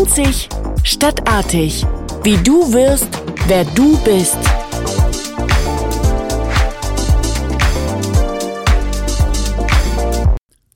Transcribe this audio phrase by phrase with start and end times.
[0.00, 0.48] Einzig
[0.82, 1.84] statt artig.
[2.22, 3.06] Wie du wirst,
[3.48, 4.38] wer du bist.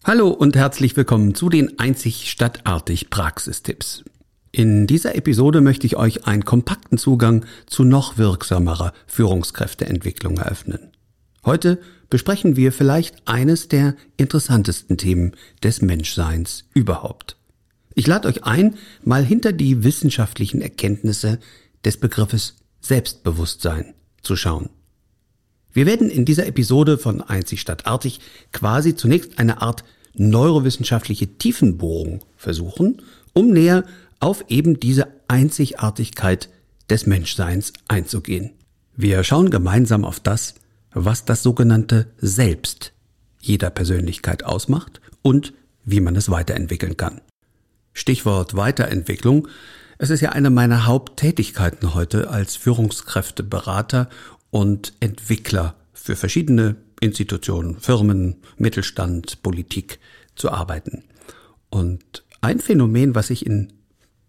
[0.04, 4.04] Hallo und herzlich willkommen zu den Einzig stadtartig Praxistipps.
[4.52, 10.92] In dieser Episode möchte ich euch einen kompakten Zugang zu noch wirksamerer Führungskräfteentwicklung eröffnen.
[11.46, 11.80] Heute
[12.10, 15.32] besprechen wir vielleicht eines der interessantesten Themen
[15.62, 17.38] des Menschseins überhaupt.
[17.94, 21.38] Ich lade euch ein, mal hinter die wissenschaftlichen Erkenntnisse
[21.84, 24.68] des Begriffes Selbstbewusstsein zu schauen.
[25.72, 28.20] Wir werden in dieser Episode von Einzig stadtartig
[28.52, 29.84] quasi zunächst eine Art
[30.14, 33.84] neurowissenschaftliche Tiefenbohrung versuchen, um näher
[34.20, 36.48] auf eben diese Einzigartigkeit
[36.88, 38.52] des Menschseins einzugehen.
[38.96, 40.54] Wir schauen gemeinsam auf das,
[40.92, 42.92] was das sogenannte Selbst
[43.40, 45.52] jeder Persönlichkeit ausmacht und
[45.84, 47.20] wie man es weiterentwickeln kann.
[47.94, 49.48] Stichwort Weiterentwicklung.
[49.96, 54.10] Es ist ja eine meiner Haupttätigkeiten heute als Führungskräfteberater
[54.50, 60.00] und Entwickler für verschiedene Institutionen, Firmen, Mittelstand, Politik
[60.34, 61.04] zu arbeiten.
[61.70, 63.72] Und ein Phänomen, was ich in,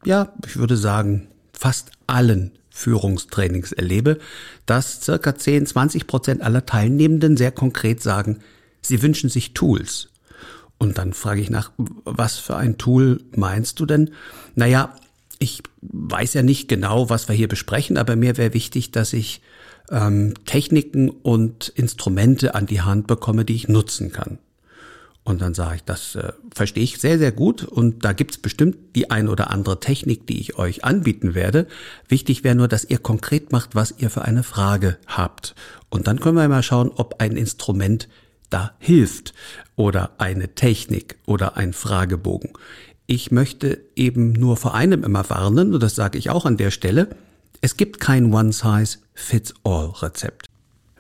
[0.06, 4.20] ja, ich würde sagen, fast allen Führungstrainings erlebe,
[4.66, 8.40] dass circa 10, 20 Prozent aller Teilnehmenden sehr konkret sagen,
[8.82, 10.10] sie wünschen sich Tools.
[10.78, 14.12] Und dann frage ich nach, was für ein Tool meinst du denn?
[14.56, 14.96] Naja,
[15.40, 19.42] ich weiß ja nicht genau, was wir hier besprechen, aber mir wäre wichtig, dass ich
[19.92, 24.40] ähm, Techniken und Instrumente an die Hand bekomme, die ich nutzen kann.
[25.24, 28.78] Und dann sage ich, das äh, verstehe ich sehr, sehr gut und da gibt's bestimmt
[28.96, 31.68] die ein oder andere Technik, die ich euch anbieten werde.
[32.08, 35.56] Wichtig wäre nur, dass ihr konkret macht, was ihr für eine Frage habt.
[35.90, 38.08] Und dann können wir mal schauen, ob ein Instrument
[38.50, 39.34] da hilft
[39.76, 42.54] oder eine Technik oder ein Fragebogen.
[43.08, 46.72] Ich möchte eben nur vor einem immer warnen, und das sage ich auch an der
[46.72, 47.16] Stelle,
[47.62, 50.48] es gibt kein One-Size-Fits-All-Rezept.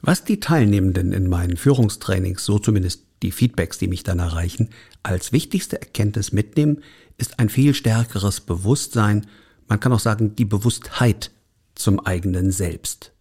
[0.01, 4.69] Was die Teilnehmenden in meinen Führungstrainings, so zumindest die Feedbacks, die mich dann erreichen,
[5.01, 6.83] als wichtigste Erkenntnis mitnehmen,
[7.17, 9.25] ist ein viel stärkeres Bewusstsein,
[9.67, 11.31] man kann auch sagen die Bewusstheit
[11.73, 13.13] zum eigenen Selbst.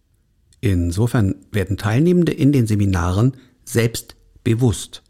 [0.61, 5.03] Insofern werden Teilnehmende in den Seminaren selbstbewusst.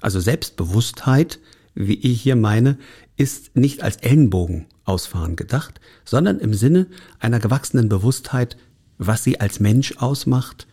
[0.00, 1.38] Also Selbstbewusstheit,
[1.74, 2.78] wie ich hier meine,
[3.16, 6.88] ist nicht als Ellenbogen ausfahren gedacht, sondern im Sinne
[7.20, 8.56] einer gewachsenen Bewusstheit,
[8.98, 10.66] was sie als Mensch ausmacht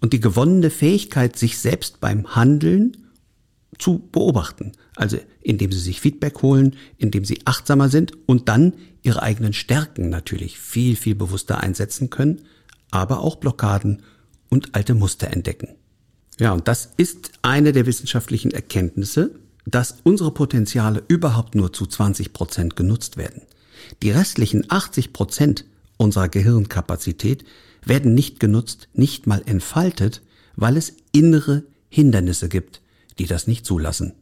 [0.00, 2.96] und die gewonnene Fähigkeit, sich selbst beim Handeln
[3.78, 4.72] zu beobachten.
[4.96, 10.08] Also indem sie sich Feedback holen, indem sie achtsamer sind und dann ihre eigenen Stärken
[10.08, 12.42] natürlich viel, viel bewusster einsetzen können,
[12.90, 14.02] aber auch Blockaden
[14.48, 15.68] und alte Muster entdecken.
[16.42, 19.30] Ja, und das ist eine der wissenschaftlichen Erkenntnisse,
[19.64, 23.42] dass unsere Potenziale überhaupt nur zu 20 Prozent genutzt werden.
[24.02, 25.64] Die restlichen 80 Prozent
[25.98, 27.44] unserer Gehirnkapazität
[27.86, 30.20] werden nicht genutzt, nicht mal entfaltet,
[30.56, 32.80] weil es innere Hindernisse gibt,
[33.20, 34.14] die das nicht zulassen.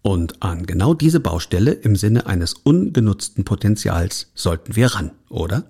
[0.00, 5.68] Und an genau diese Baustelle im Sinne eines ungenutzten Potenzials sollten wir ran, oder?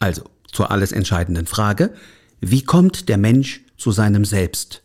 [0.00, 1.94] Also, zur alles entscheidenden Frage,
[2.40, 4.80] wie kommt der Mensch zu seinem Selbst?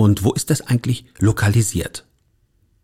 [0.00, 2.06] Und wo ist das eigentlich lokalisiert?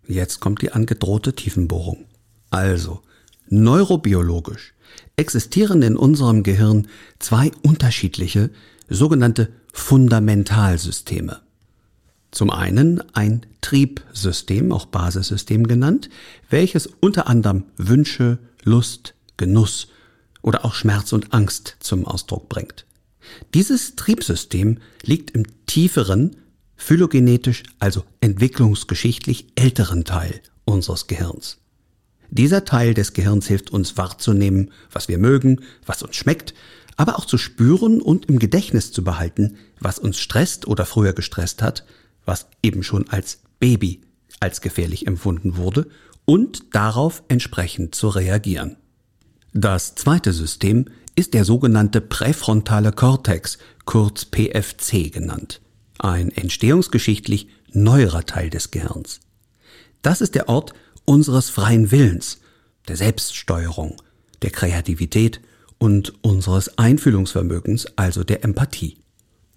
[0.07, 2.05] Jetzt kommt die angedrohte Tiefenbohrung.
[2.51, 3.01] Also,
[3.49, 4.75] neurobiologisch
[5.17, 6.89] existieren in unserem Gehirn
[7.19, 8.51] zwei unterschiedliche
[8.91, 11.41] sogenannte Fundamentalsysteme.
[12.33, 16.11] Zum einen ein Triebsystem, auch Basissystem genannt,
[16.51, 19.89] welches unter anderem Wünsche, Lust, Genuss
[20.43, 22.85] oder auch Schmerz und Angst zum Ausdruck bringt.
[23.55, 26.37] Dieses Triebsystem liegt im tieferen,
[26.77, 31.59] phylogenetisch, also entwicklungsgeschichtlich älteren Teil unseres Gehirns.
[32.31, 36.55] Dieser Teil des Gehirns hilft uns wahrzunehmen, was wir mögen, was uns schmeckt,
[36.97, 41.63] aber auch zu spüren und im Gedächtnis zu behalten, was uns stresst oder früher gestresst
[41.63, 41.85] hat,
[42.25, 44.03] was eben schon als Baby
[44.41, 45.87] als gefährlich empfunden wurde
[46.25, 48.77] und darauf entsprechend zu reagieren.
[49.53, 53.57] Das zweite System ist der sogenannte präfrontale Kortex,
[53.87, 55.63] kurz PFC genannt,
[55.99, 59.21] ein entstehungsgeschichtlich neuerer Teil des Gehirns.
[60.03, 60.73] Das ist der Ort,
[61.05, 62.41] unseres freien Willens,
[62.89, 64.01] der Selbststeuerung,
[64.43, 65.41] der Kreativität
[65.79, 68.99] und unseres Einfühlungsvermögens, also der Empathie.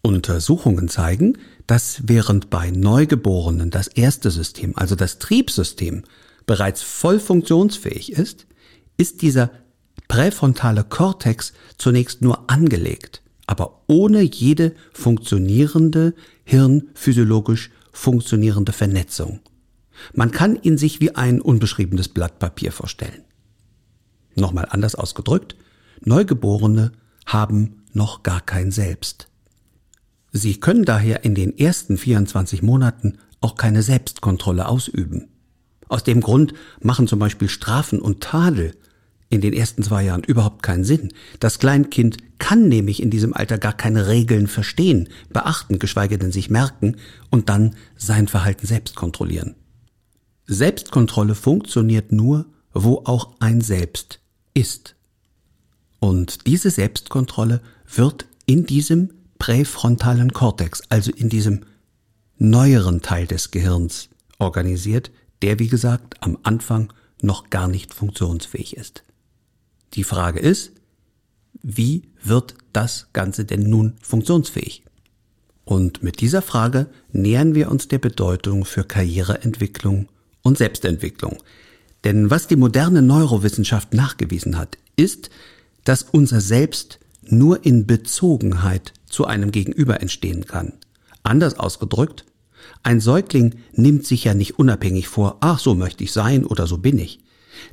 [0.02, 1.38] Untersuchungen zeigen,
[1.68, 6.04] dass während bei Neugeborenen das erste System, also das Triebsystem,
[6.46, 8.48] bereits voll funktionsfähig ist,
[8.98, 9.52] ist dieser
[10.08, 16.14] präfrontale Kortex zunächst nur angelegt, aber ohne jede funktionierende,
[16.44, 19.40] hirnphysiologisch funktionierende Vernetzung.
[20.14, 23.24] Man kann ihn sich wie ein unbeschriebenes Blatt Papier vorstellen.
[24.36, 25.56] Nochmal anders ausgedrückt,
[26.02, 26.92] Neugeborene
[27.26, 29.30] haben noch gar kein Selbst.
[30.32, 35.28] Sie können daher in den ersten 24 Monaten auch keine Selbstkontrolle ausüben.
[35.88, 36.54] Aus dem Grund
[36.84, 38.76] machen zum Beispiel Strafen und Tadel
[39.30, 41.14] in den ersten zwei Jahren überhaupt keinen Sinn.
[41.40, 46.50] Das Kleinkind kann nämlich in diesem Alter gar keine Regeln verstehen, beachten, geschweige denn sich
[46.50, 46.98] merken
[47.30, 49.56] und dann sein Verhalten selbst kontrollieren.
[50.48, 54.20] Selbstkontrolle funktioniert nur, wo auch ein Selbst
[54.54, 54.96] ist.
[56.00, 57.62] Und diese Selbstkontrolle
[57.94, 61.62] wird in diesem präfrontalen Kortex, also in diesem
[62.38, 64.10] neueren Teil des Gehirns
[64.40, 65.12] organisiert,
[65.42, 66.92] der wie gesagt am Anfang
[67.22, 69.04] noch gar nicht funktionsfähig ist.
[69.94, 70.72] Die Frage ist,
[71.62, 74.84] wie wird das Ganze denn nun funktionsfähig?
[75.66, 80.08] Und mit dieser Frage nähern wir uns der Bedeutung für Karriereentwicklung
[80.42, 81.38] und Selbstentwicklung.
[82.04, 85.30] Denn was die moderne Neurowissenschaft nachgewiesen hat, ist,
[85.84, 90.74] dass unser Selbst nur in Bezogenheit zu einem Gegenüber entstehen kann.
[91.24, 92.26] Anders ausgedrückt,
[92.84, 96.78] ein Säugling nimmt sich ja nicht unabhängig vor, ach so möchte ich sein oder so
[96.78, 97.20] bin ich.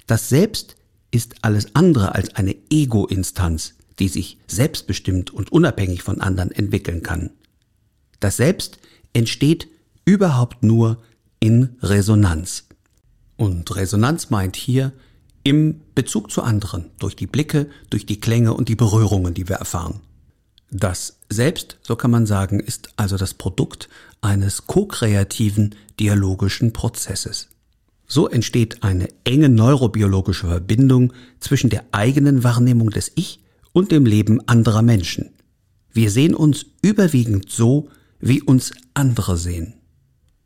[0.06, 0.76] Das Selbst
[1.16, 7.30] ist alles andere als eine Ego-Instanz, die sich selbstbestimmt und unabhängig von anderen entwickeln kann.
[8.20, 8.78] Das Selbst
[9.14, 9.68] entsteht
[10.04, 11.02] überhaupt nur
[11.40, 12.64] in Resonanz.
[13.36, 14.92] Und Resonanz meint hier
[15.42, 19.56] im Bezug zu anderen, durch die Blicke, durch die Klänge und die Berührungen, die wir
[19.56, 20.00] erfahren.
[20.70, 23.88] Das Selbst, so kann man sagen, ist also das Produkt
[24.20, 27.48] eines ko-kreativen dialogischen Prozesses.
[28.06, 33.40] So entsteht eine enge neurobiologische Verbindung zwischen der eigenen Wahrnehmung des Ich
[33.72, 35.30] und dem Leben anderer Menschen.
[35.92, 37.88] Wir sehen uns überwiegend so,
[38.20, 39.74] wie uns andere sehen.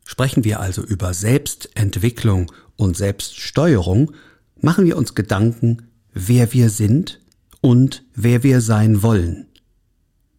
[0.05, 4.11] Sprechen wir also über Selbstentwicklung und Selbststeuerung,
[4.59, 5.83] machen wir uns Gedanken,
[6.13, 7.21] wer wir sind
[7.61, 9.47] und wer wir sein wollen.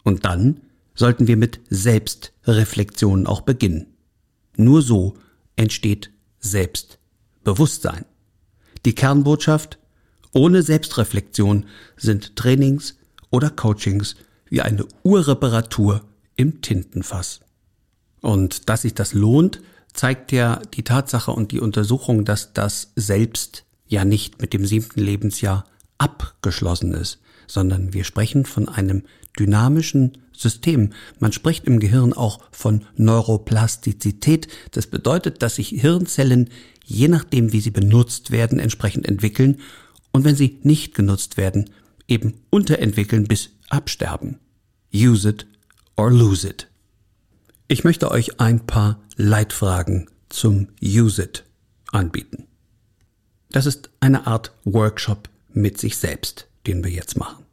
[0.02, 0.60] Und dann
[0.94, 3.86] sollten wir mit Selbstreflexion auch beginnen.
[4.56, 5.14] Nur so
[5.56, 6.10] entsteht
[7.42, 8.04] Selbstbewusstsein.
[8.84, 9.78] Die Kernbotschaft,
[10.32, 11.66] ohne Selbstreflexion
[11.96, 12.96] sind Trainings
[13.30, 14.16] oder Coachings
[14.48, 16.02] wie eine Urreparatur
[16.36, 17.40] im Tintenfass.
[18.20, 19.60] Und dass sich das lohnt,
[19.92, 25.00] zeigt ja die Tatsache und die Untersuchung, dass das Selbst ja nicht mit dem siebten
[25.00, 25.64] Lebensjahr
[25.98, 29.02] abgeschlossen ist, sondern wir sprechen von einem
[29.38, 30.90] dynamischen System.
[31.18, 34.48] Man spricht im Gehirn auch von Neuroplastizität.
[34.72, 36.50] Das bedeutet, dass sich Hirnzellen,
[36.84, 39.58] je nachdem wie sie benutzt werden, entsprechend entwickeln
[40.12, 41.70] und wenn sie nicht genutzt werden,
[42.08, 44.38] eben unterentwickeln bis absterben.
[44.94, 45.46] Use it
[45.96, 46.68] or lose it.
[47.68, 51.44] Ich möchte euch ein paar Leitfragen zum Use it
[51.90, 52.46] anbieten.
[53.50, 57.44] Das ist eine Art Workshop mit sich selbst, den wir jetzt machen.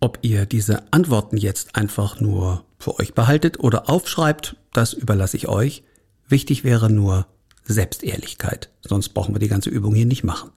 [0.00, 5.48] Ob ihr diese Antworten jetzt einfach nur für euch behaltet oder aufschreibt, das überlasse ich
[5.48, 5.82] euch.
[6.28, 7.26] Wichtig wäre nur
[7.64, 10.50] Selbstehrlichkeit, sonst brauchen wir die ganze Übung hier nicht machen.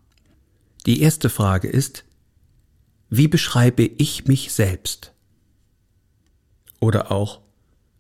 [0.86, 2.04] Die erste Frage ist,
[3.10, 5.14] wie beschreibe ich mich selbst?
[6.80, 7.42] Oder auch,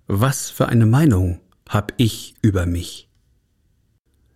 [0.07, 1.39] was für eine Meinung
[1.69, 3.09] habe ich über mich?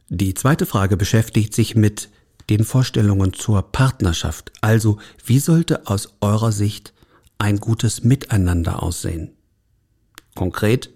[0.10, 2.10] Die zweite Frage beschäftigt sich mit
[2.52, 6.94] den Vorstellungen zur Partnerschaft, also wie sollte aus eurer Sicht
[7.38, 9.32] ein gutes Miteinander aussehen?
[10.36, 10.90] Konkret,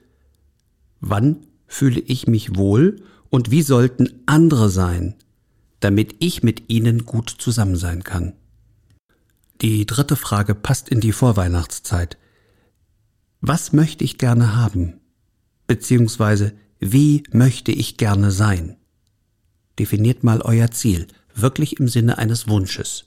[1.00, 5.16] wann fühle ich mich wohl und wie sollten andere sein,
[5.80, 8.34] damit ich mit ihnen gut zusammen sein kann?
[9.62, 12.18] Die dritte Frage passt in die Vorweihnachtszeit.
[13.40, 15.00] Was möchte ich gerne haben?
[15.68, 18.76] Beziehungsweise wie möchte ich gerne sein?
[19.80, 23.06] Definiert mal euer Ziel, wirklich im Sinne eines Wunsches.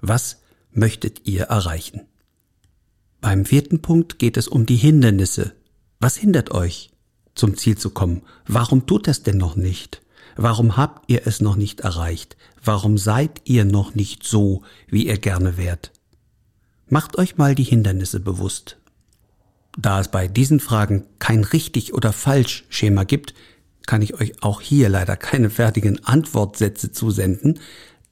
[0.00, 0.38] Was
[0.72, 2.02] möchtet ihr erreichen?
[3.20, 5.54] Beim vierten Punkt geht es um die Hindernisse.
[5.98, 6.90] Was hindert euch,
[7.34, 8.22] zum Ziel zu kommen?
[8.46, 10.02] Warum tut es denn noch nicht?
[10.36, 12.36] Warum habt ihr es noch nicht erreicht?
[12.62, 15.90] Warum seid ihr noch nicht so, wie ihr gerne wärt?
[16.88, 18.78] Macht euch mal die Hindernisse bewusst.
[19.76, 23.34] Da es bei diesen Fragen kein richtig oder falsch Schema gibt,
[23.88, 27.58] kann ich euch auch hier leider keine fertigen Antwortsätze zusenden.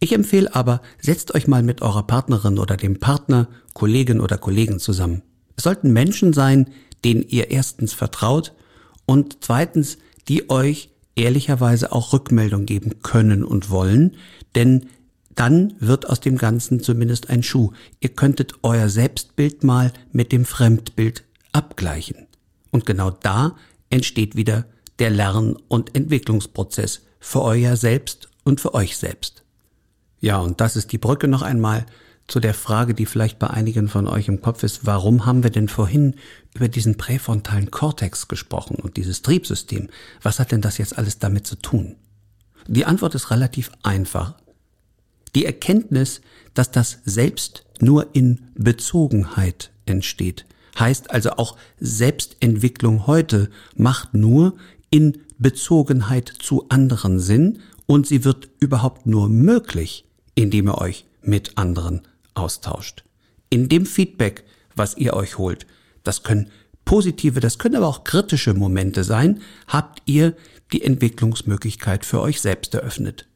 [0.01, 4.81] Ich empfehle aber, setzt euch mal mit eurer Partnerin oder dem Partner, Kollegin oder Kollegen
[4.81, 5.23] zusammen.
[5.55, 6.71] Es sollten Menschen sein,
[7.05, 8.55] denen ihr erstens vertraut
[9.05, 14.17] und zweitens, die euch ehrlicherweise auch Rückmeldung geben können und wollen,
[14.55, 14.87] denn
[15.35, 17.73] dann wird aus dem Ganzen zumindest ein Schuh.
[18.01, 22.27] Ihr könntet euer Selbstbild mal mit dem Fremdbild abgleichen.
[22.71, 23.57] Und genau da
[23.91, 24.65] entsteht wieder
[24.99, 29.43] der Lern- und Entwicklungsprozess für euer Selbst und für euch selbst.
[30.21, 31.87] Ja, und das ist die Brücke noch einmal
[32.27, 35.51] zu der Frage, die vielleicht bei einigen von euch im Kopf ist, warum haben wir
[35.51, 36.17] denn vorhin
[36.55, 39.89] über diesen präfrontalen Kortex gesprochen und dieses Triebsystem?
[40.23, 41.97] Was hat denn das jetzt alles damit zu tun?
[42.67, 44.35] Die Antwort ist relativ einfach.
[45.37, 46.21] Die Erkenntnis,
[46.55, 50.47] dass das Selbst nur in Bezogenheit entsteht,
[50.79, 54.57] heißt also auch Selbstentwicklung heute macht nur
[54.91, 61.57] in Bezogenheit zu anderen Sinn und sie wird überhaupt nur möglich, indem ihr euch mit
[61.59, 62.03] anderen
[62.35, 63.05] austauscht.
[63.51, 65.67] In dem Feedback, was ihr euch holt,
[66.05, 66.51] das können
[66.85, 70.35] positive, das können aber auch kritische Momente sein, habt ihr
[70.73, 73.29] die Entwicklungsmöglichkeit für euch selbst eröffnet.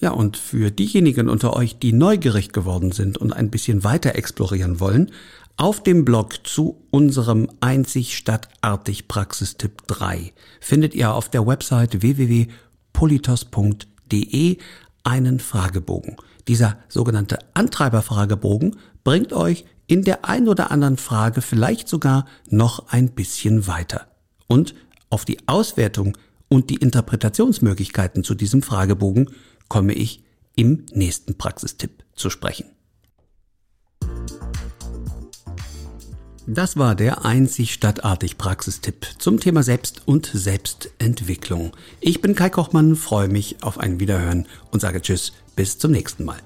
[0.00, 4.78] Ja, und für diejenigen unter euch, die neugierig geworden sind und ein bisschen weiter explorieren
[4.78, 5.10] wollen,
[5.56, 14.58] auf dem Blog zu unserem einzig stadtartig Praxistipp 3 findet ihr auf der Website www.politos.de
[15.02, 16.16] einen Fragebogen.
[16.46, 23.12] Dieser sogenannte Antreiberfragebogen bringt euch in der ein oder anderen Frage vielleicht sogar noch ein
[23.12, 24.08] bisschen weiter.
[24.48, 24.74] Und
[25.08, 29.30] auf die Auswertung und die Interpretationsmöglichkeiten zu diesem Fragebogen
[29.68, 30.22] komme ich
[30.54, 32.75] im nächsten Praxistipp zu sprechen.
[36.48, 41.72] Das war der einzig stadtartig Praxistipp zum Thema Selbst- und Selbstentwicklung.
[41.98, 46.24] Ich bin Kai Kochmann, freue mich auf ein Wiederhören und sage Tschüss, bis zum nächsten
[46.24, 46.38] Mal.